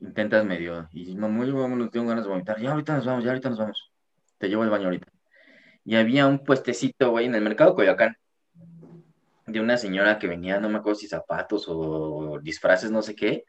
[0.02, 3.50] intentas medio, y mamá, yo tengo ganas de vomitar, ya ahorita nos vamos, ya ahorita
[3.50, 3.92] nos vamos,
[4.38, 5.08] te llevo al baño ahorita.
[5.86, 8.18] Y había un puestecito, güey, en el mercado Coyoacán.
[9.46, 13.46] de una señora que venía, no me acuerdo si zapatos o disfraces, no sé qué,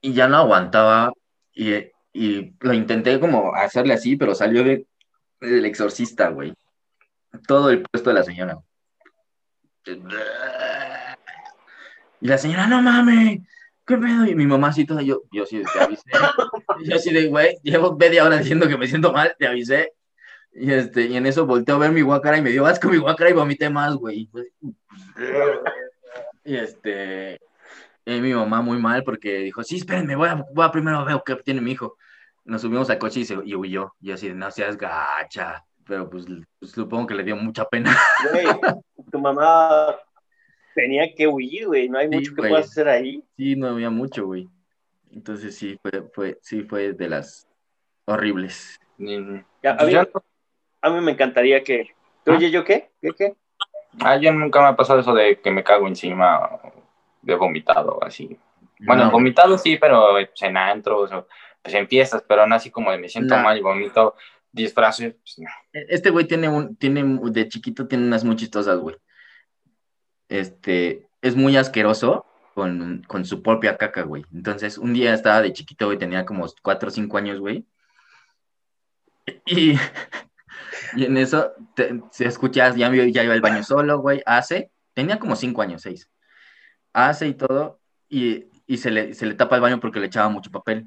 [0.00, 1.12] y ya no aguantaba
[1.58, 4.86] y, y lo intenté como hacerle así, pero salió de,
[5.40, 6.54] del exorcista, güey.
[7.48, 8.58] Todo el puesto de la señora.
[12.20, 13.40] Y la señora, no mames,
[13.84, 14.24] ¿qué pedo?
[14.26, 16.04] Y mi mamá así toda, yo, yo sí, te avisé.
[16.84, 19.94] yo así de, güey, llevo media hora diciendo que me siento mal, te avisé.
[20.52, 22.98] Y, este, y en eso volteó a ver mi guacara y me dio asco mi
[22.98, 24.30] guacara y vomité más, güey.
[26.44, 27.40] Y este,
[28.16, 31.20] y mi mamá muy mal porque dijo, sí, espérenme, voy a, voy a primero ver
[31.26, 31.96] qué tiene mi hijo.
[32.44, 33.92] Nos subimos al coche y, se, y huyó.
[34.00, 35.62] Y así, no seas gacha.
[35.86, 36.24] Pero pues,
[36.58, 37.94] pues supongo que le dio mucha pena.
[38.30, 38.46] Güey,
[39.10, 39.96] tu mamá
[40.74, 41.88] tenía que huir, güey.
[41.88, 43.22] No hay Sí, mucho que puedas hacer ahí.
[43.36, 44.48] Sí, no había mucho, güey.
[45.10, 47.48] Entonces sí, fue, fue, sí, fue de las
[48.06, 48.78] horribles.
[48.96, 49.98] Ni- Ya, a, Pues mí,
[50.82, 51.88] a mí me encantaría que.
[52.26, 52.32] ¿Ah?
[52.32, 52.90] Oye, ¿yo qué?
[53.00, 53.34] ¿Qué qué?
[54.00, 56.60] ah, yo nunca me ha pasado eso de que me cago encima
[57.22, 58.38] de vomitado así.
[58.80, 61.26] Bueno, No, vomitado sí, pero pues, en antros o
[61.62, 63.42] pues, en fiestas, pero no así como de me siento No.
[63.42, 64.14] mal y vomito
[64.52, 65.14] disfraces.
[65.14, 65.48] Pues, no.
[65.72, 68.96] Este güey tiene un, tiene, de chiquito tiene unas muy chistosas, güey.
[70.28, 74.24] Este, es muy asqueroso con, con su propia caca, güey.
[74.32, 77.64] Entonces, un día estaba de chiquito, güey, tenía como 4 o 5 años, güey.
[79.46, 79.72] Y,
[80.96, 85.18] y en eso te- se escucha, ya, ya iba al baño solo, güey, hace, tenía
[85.18, 86.08] como 5 años, 6.
[87.06, 90.28] Hace y todo, y, y se, le, se le tapa el baño porque le echaba
[90.28, 90.86] mucho papel.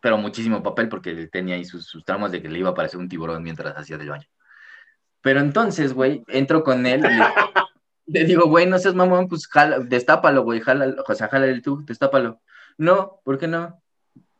[0.00, 3.00] Pero muchísimo papel porque tenía ahí sus, sus traumas de que le iba a parecer
[3.00, 4.28] un tiburón mientras hacía del baño.
[5.22, 7.24] Pero entonces, güey, entro con él y le,
[8.06, 11.84] le digo, güey, no seas mamón, pues jala, destápalo, güey, jala, o sea, jálale tú,
[11.84, 12.40] destápalo.
[12.76, 13.82] No, ¿por qué no?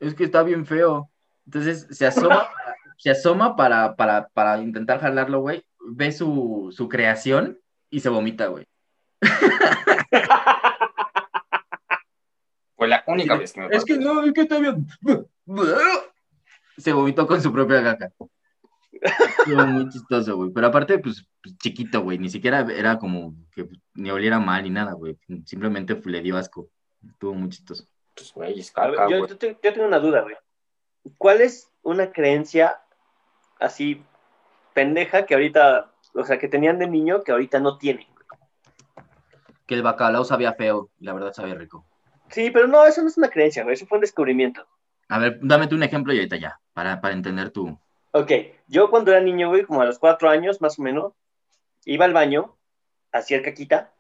[0.00, 1.10] Es que está bien feo.
[1.46, 2.48] Entonces se asoma,
[2.98, 7.58] se asoma para, para, para intentar jalarlo, güey, ve su, su creación
[7.90, 8.66] y se vomita, güey.
[12.76, 13.78] Fue la única vez que me pasó.
[13.78, 14.86] Es que no, es que está bien.
[16.76, 18.12] Se vomitó con su propia caca.
[19.38, 20.50] Estuvo muy chistoso, güey.
[20.52, 22.18] Pero aparte, pues, pues, chiquito, güey.
[22.18, 25.18] Ni siquiera era como que ni oliera mal ni nada, güey.
[25.44, 26.68] Simplemente le dio asco.
[27.06, 27.84] Estuvo muy chistoso.
[28.16, 29.30] Pues, güey, es caca, yo, güey.
[29.30, 30.36] yo te- yo tengo una duda, güey.
[31.18, 32.80] ¿Cuál es una creencia
[33.60, 34.02] así
[34.72, 38.06] pendeja que ahorita, o sea, que tenían de niño que ahorita no tienen?
[39.66, 40.90] Que el bacalao sabía feo.
[40.98, 41.84] y La verdad sabía rico.
[42.30, 43.74] Sí, pero no, eso no es una creencia, güey.
[43.74, 44.66] Eso fue un descubrimiento.
[45.08, 46.60] A ver, dame tú un ejemplo y ahorita ya.
[46.72, 47.78] Para, para entender tú.
[48.12, 48.30] Ok,
[48.68, 51.12] yo cuando era niño, güey, como a los cuatro años más o menos,
[51.84, 52.56] iba al baño,
[53.12, 53.92] hacía el caquita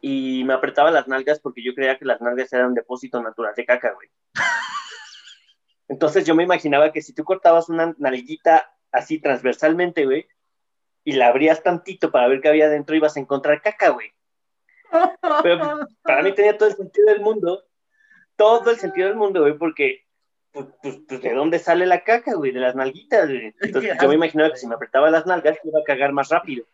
[0.00, 3.54] y me apretaba las nalgas porque yo creía que las nalgas eran un depósito natural
[3.54, 4.08] de caca, güey.
[5.88, 10.26] Entonces yo me imaginaba que si tú cortabas una nalguita así transversalmente, güey,
[11.04, 14.12] y la abrías tantito para ver qué había dentro, ibas a encontrar caca, güey.
[15.42, 17.64] Pero para mí tenía todo el sentido del mundo,
[18.36, 20.04] todo el sentido del mundo, güey, porque,
[20.52, 22.52] pues, pues, pues, ¿de dónde sale la caca, güey?
[22.52, 23.54] De las nalguitas, güey.
[23.60, 26.64] Entonces yo me imaginaba que si me apretaba las nalgas, iba a cagar más rápido.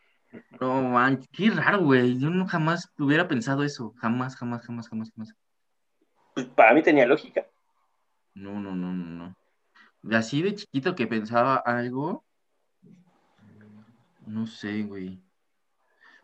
[0.61, 2.19] No, man, qué raro, güey.
[2.19, 3.95] Yo no jamás hubiera pensado eso.
[3.99, 5.35] Jamás, jamás, jamás, jamás, jamás.
[6.35, 7.47] Pues para mí tenía lógica.
[8.35, 9.37] No, no, no, no, no.
[10.03, 12.25] De así de chiquito que pensaba algo.
[14.27, 15.21] No sé, güey.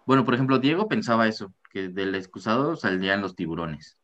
[0.06, 3.96] Bueno, por ejemplo, Diego pensaba eso, que del excusado saldrían los tiburones.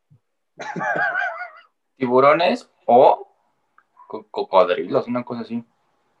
[1.97, 3.27] Tiburones o
[4.07, 5.63] co- cocodrilos, una cosa así.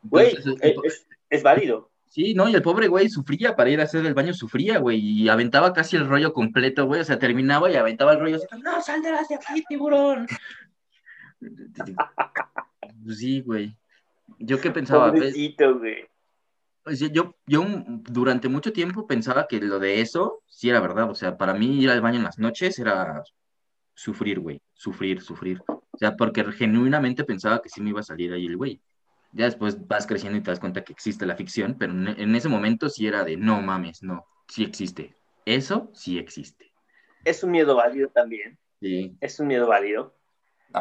[0.03, 1.89] Güey, Entonces, es, es- es válido.
[2.07, 4.99] Sí, no, y el pobre güey sufría para ir a hacer el baño, sufría, güey,
[4.99, 8.45] y aventaba casi el rollo completo, güey, o sea, terminaba y aventaba el rollo así,
[8.61, 10.27] no, saldrás de aquí, tiburón.
[13.03, 13.75] Pues sí, güey.
[14.39, 15.11] Yo qué pensaba.
[15.11, 16.05] Pobrecito, güey.
[16.93, 21.15] Sea, yo, yo durante mucho tiempo pensaba que lo de eso sí era verdad, o
[21.15, 23.23] sea, para mí ir al baño en las noches era
[24.01, 25.61] sufrir, güey, sufrir, sufrir.
[25.67, 28.81] O sea, porque genuinamente pensaba que sí me iba a salir ahí el güey.
[29.31, 32.49] Ya después vas creciendo y te das cuenta que existe la ficción, pero en, ese
[32.49, 35.15] momento sí era de, no mames, no, sí existe.
[35.45, 36.73] Eso sí existe.
[37.23, 38.57] Es un miedo válido también.
[38.79, 39.15] Sí.
[39.21, 40.15] Es un miedo válido.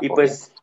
[0.01, 0.55] Y pues,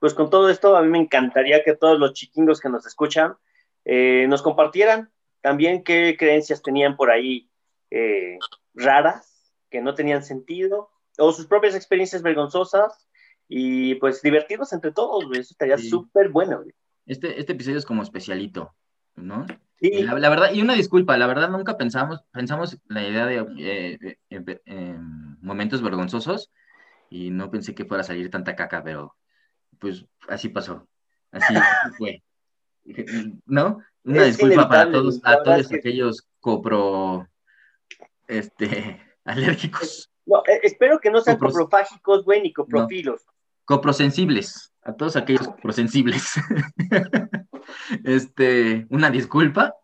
[0.00, 3.36] pues con todo esto, a mí me encantaría que todos los chiquingos que nos escuchan
[3.84, 5.10] eh, nos compartieran
[5.42, 7.50] también qué creencias tenían por ahí
[7.90, 8.38] eh,
[8.74, 13.06] raras, que no tenían sentido, o sus propias experiencias vergonzosas,
[13.48, 15.40] y pues divertirnos entre todos, güey.
[15.40, 15.88] Eso estaría Sí.
[15.88, 16.74] súper bueno, güey.
[17.06, 18.74] Este, este episodio es como especialito,
[19.14, 19.46] ¿no?
[19.80, 23.36] Sí, La, la verdad, y una disculpa, la verdad nunca pensamos, pensamos la idea de
[23.58, 24.98] eh, eh, eh, eh,
[25.40, 26.50] momentos vergonzosos
[27.10, 29.14] y no pensé que fuera a salir tanta caca, pero
[29.78, 30.88] pues así pasó,
[31.30, 31.54] así
[31.98, 32.22] fue.
[33.46, 33.78] ¿No?
[34.04, 37.28] Una Es disculpa para todos, a todos que- aquellos copro,
[38.26, 43.24] este, alérgicos, No, eh, espero que no sean Copros- coprofágicos, güey, ni coprofilos.
[43.64, 46.32] coprosensibles, a todos aquellos coprosensibles.
[48.04, 49.74] Este, una disculpa.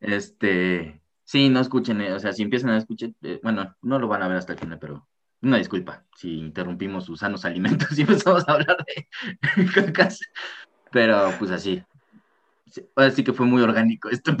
[0.00, 4.06] Este, sí, no escuchen, eh, o sea, si empiezan a escuchar, eh, bueno, no lo
[4.08, 5.08] van a ver hasta el final, pero
[5.40, 10.20] una disculpa si interrumpimos sus sanos alimentos y empezamos a hablar de cacas.
[10.90, 11.82] Pero pues así.
[12.70, 14.32] Sí, Ahora sí que fue muy orgánico esto.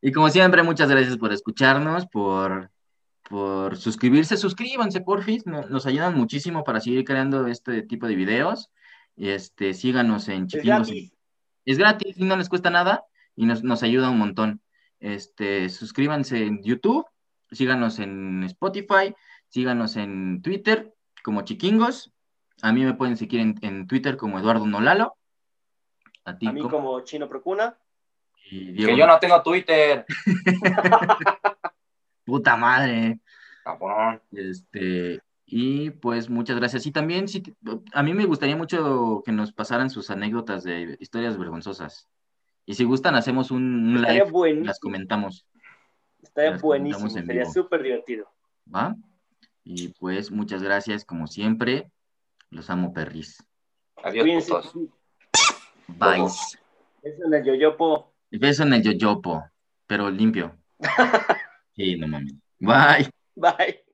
[0.00, 2.70] Y como siempre, muchas gracias por escucharnos, por,
[3.28, 4.36] por suscribirse.
[4.36, 5.46] Suscríbanse, porfis.
[5.46, 8.70] no- Nos ayudan muchísimo para seguir creando este tipo de videos.
[9.16, 11.12] Este, síganos en Es gratis.
[11.64, 13.04] Es gratis y no les cuesta nada
[13.34, 14.60] y nos, nos ayuda un montón.
[15.00, 17.04] Este, suscríbanse en YouTube,
[17.50, 19.14] síganos en Spotify,
[19.48, 22.12] síganos en Twitter como Chiquingos.
[22.62, 25.16] A mí me pueden seguir en, en Twitter como Eduardo Nolalo.
[26.24, 27.76] A ti, A mí como Chino Procuna.
[28.50, 30.04] Y Diego, Que yo no tengo Twitter.
[32.24, 33.20] puta madre.
[33.64, 34.20] Cabrón.
[34.32, 36.86] Este, y pues muchas gracias.
[36.86, 37.42] Y también, si,
[37.92, 42.08] a mí me gustaría mucho que nos pasaran sus anécdotas de historias vergonzosas.
[42.64, 44.66] Y si gustan, hacemos un, un Estaría live buenísimo.
[44.66, 45.46] las comentamos,
[46.20, 46.98] Estaría las buenísimo.
[46.98, 48.28] comentamos en Sería súper divertido.
[48.74, 48.96] ¿va?
[49.62, 51.90] Y pues muchas gracias, como siempre.
[52.50, 53.42] Los amo, perris.
[54.02, 54.48] Adiós.
[55.88, 56.24] Bye.
[57.02, 58.38] Eso en el.
[58.38, 59.44] Beso en el yoyopo,
[59.86, 60.56] pero limpio.
[61.76, 62.34] Sí, no mames.
[62.58, 63.10] Bye.
[63.34, 63.85] Bye.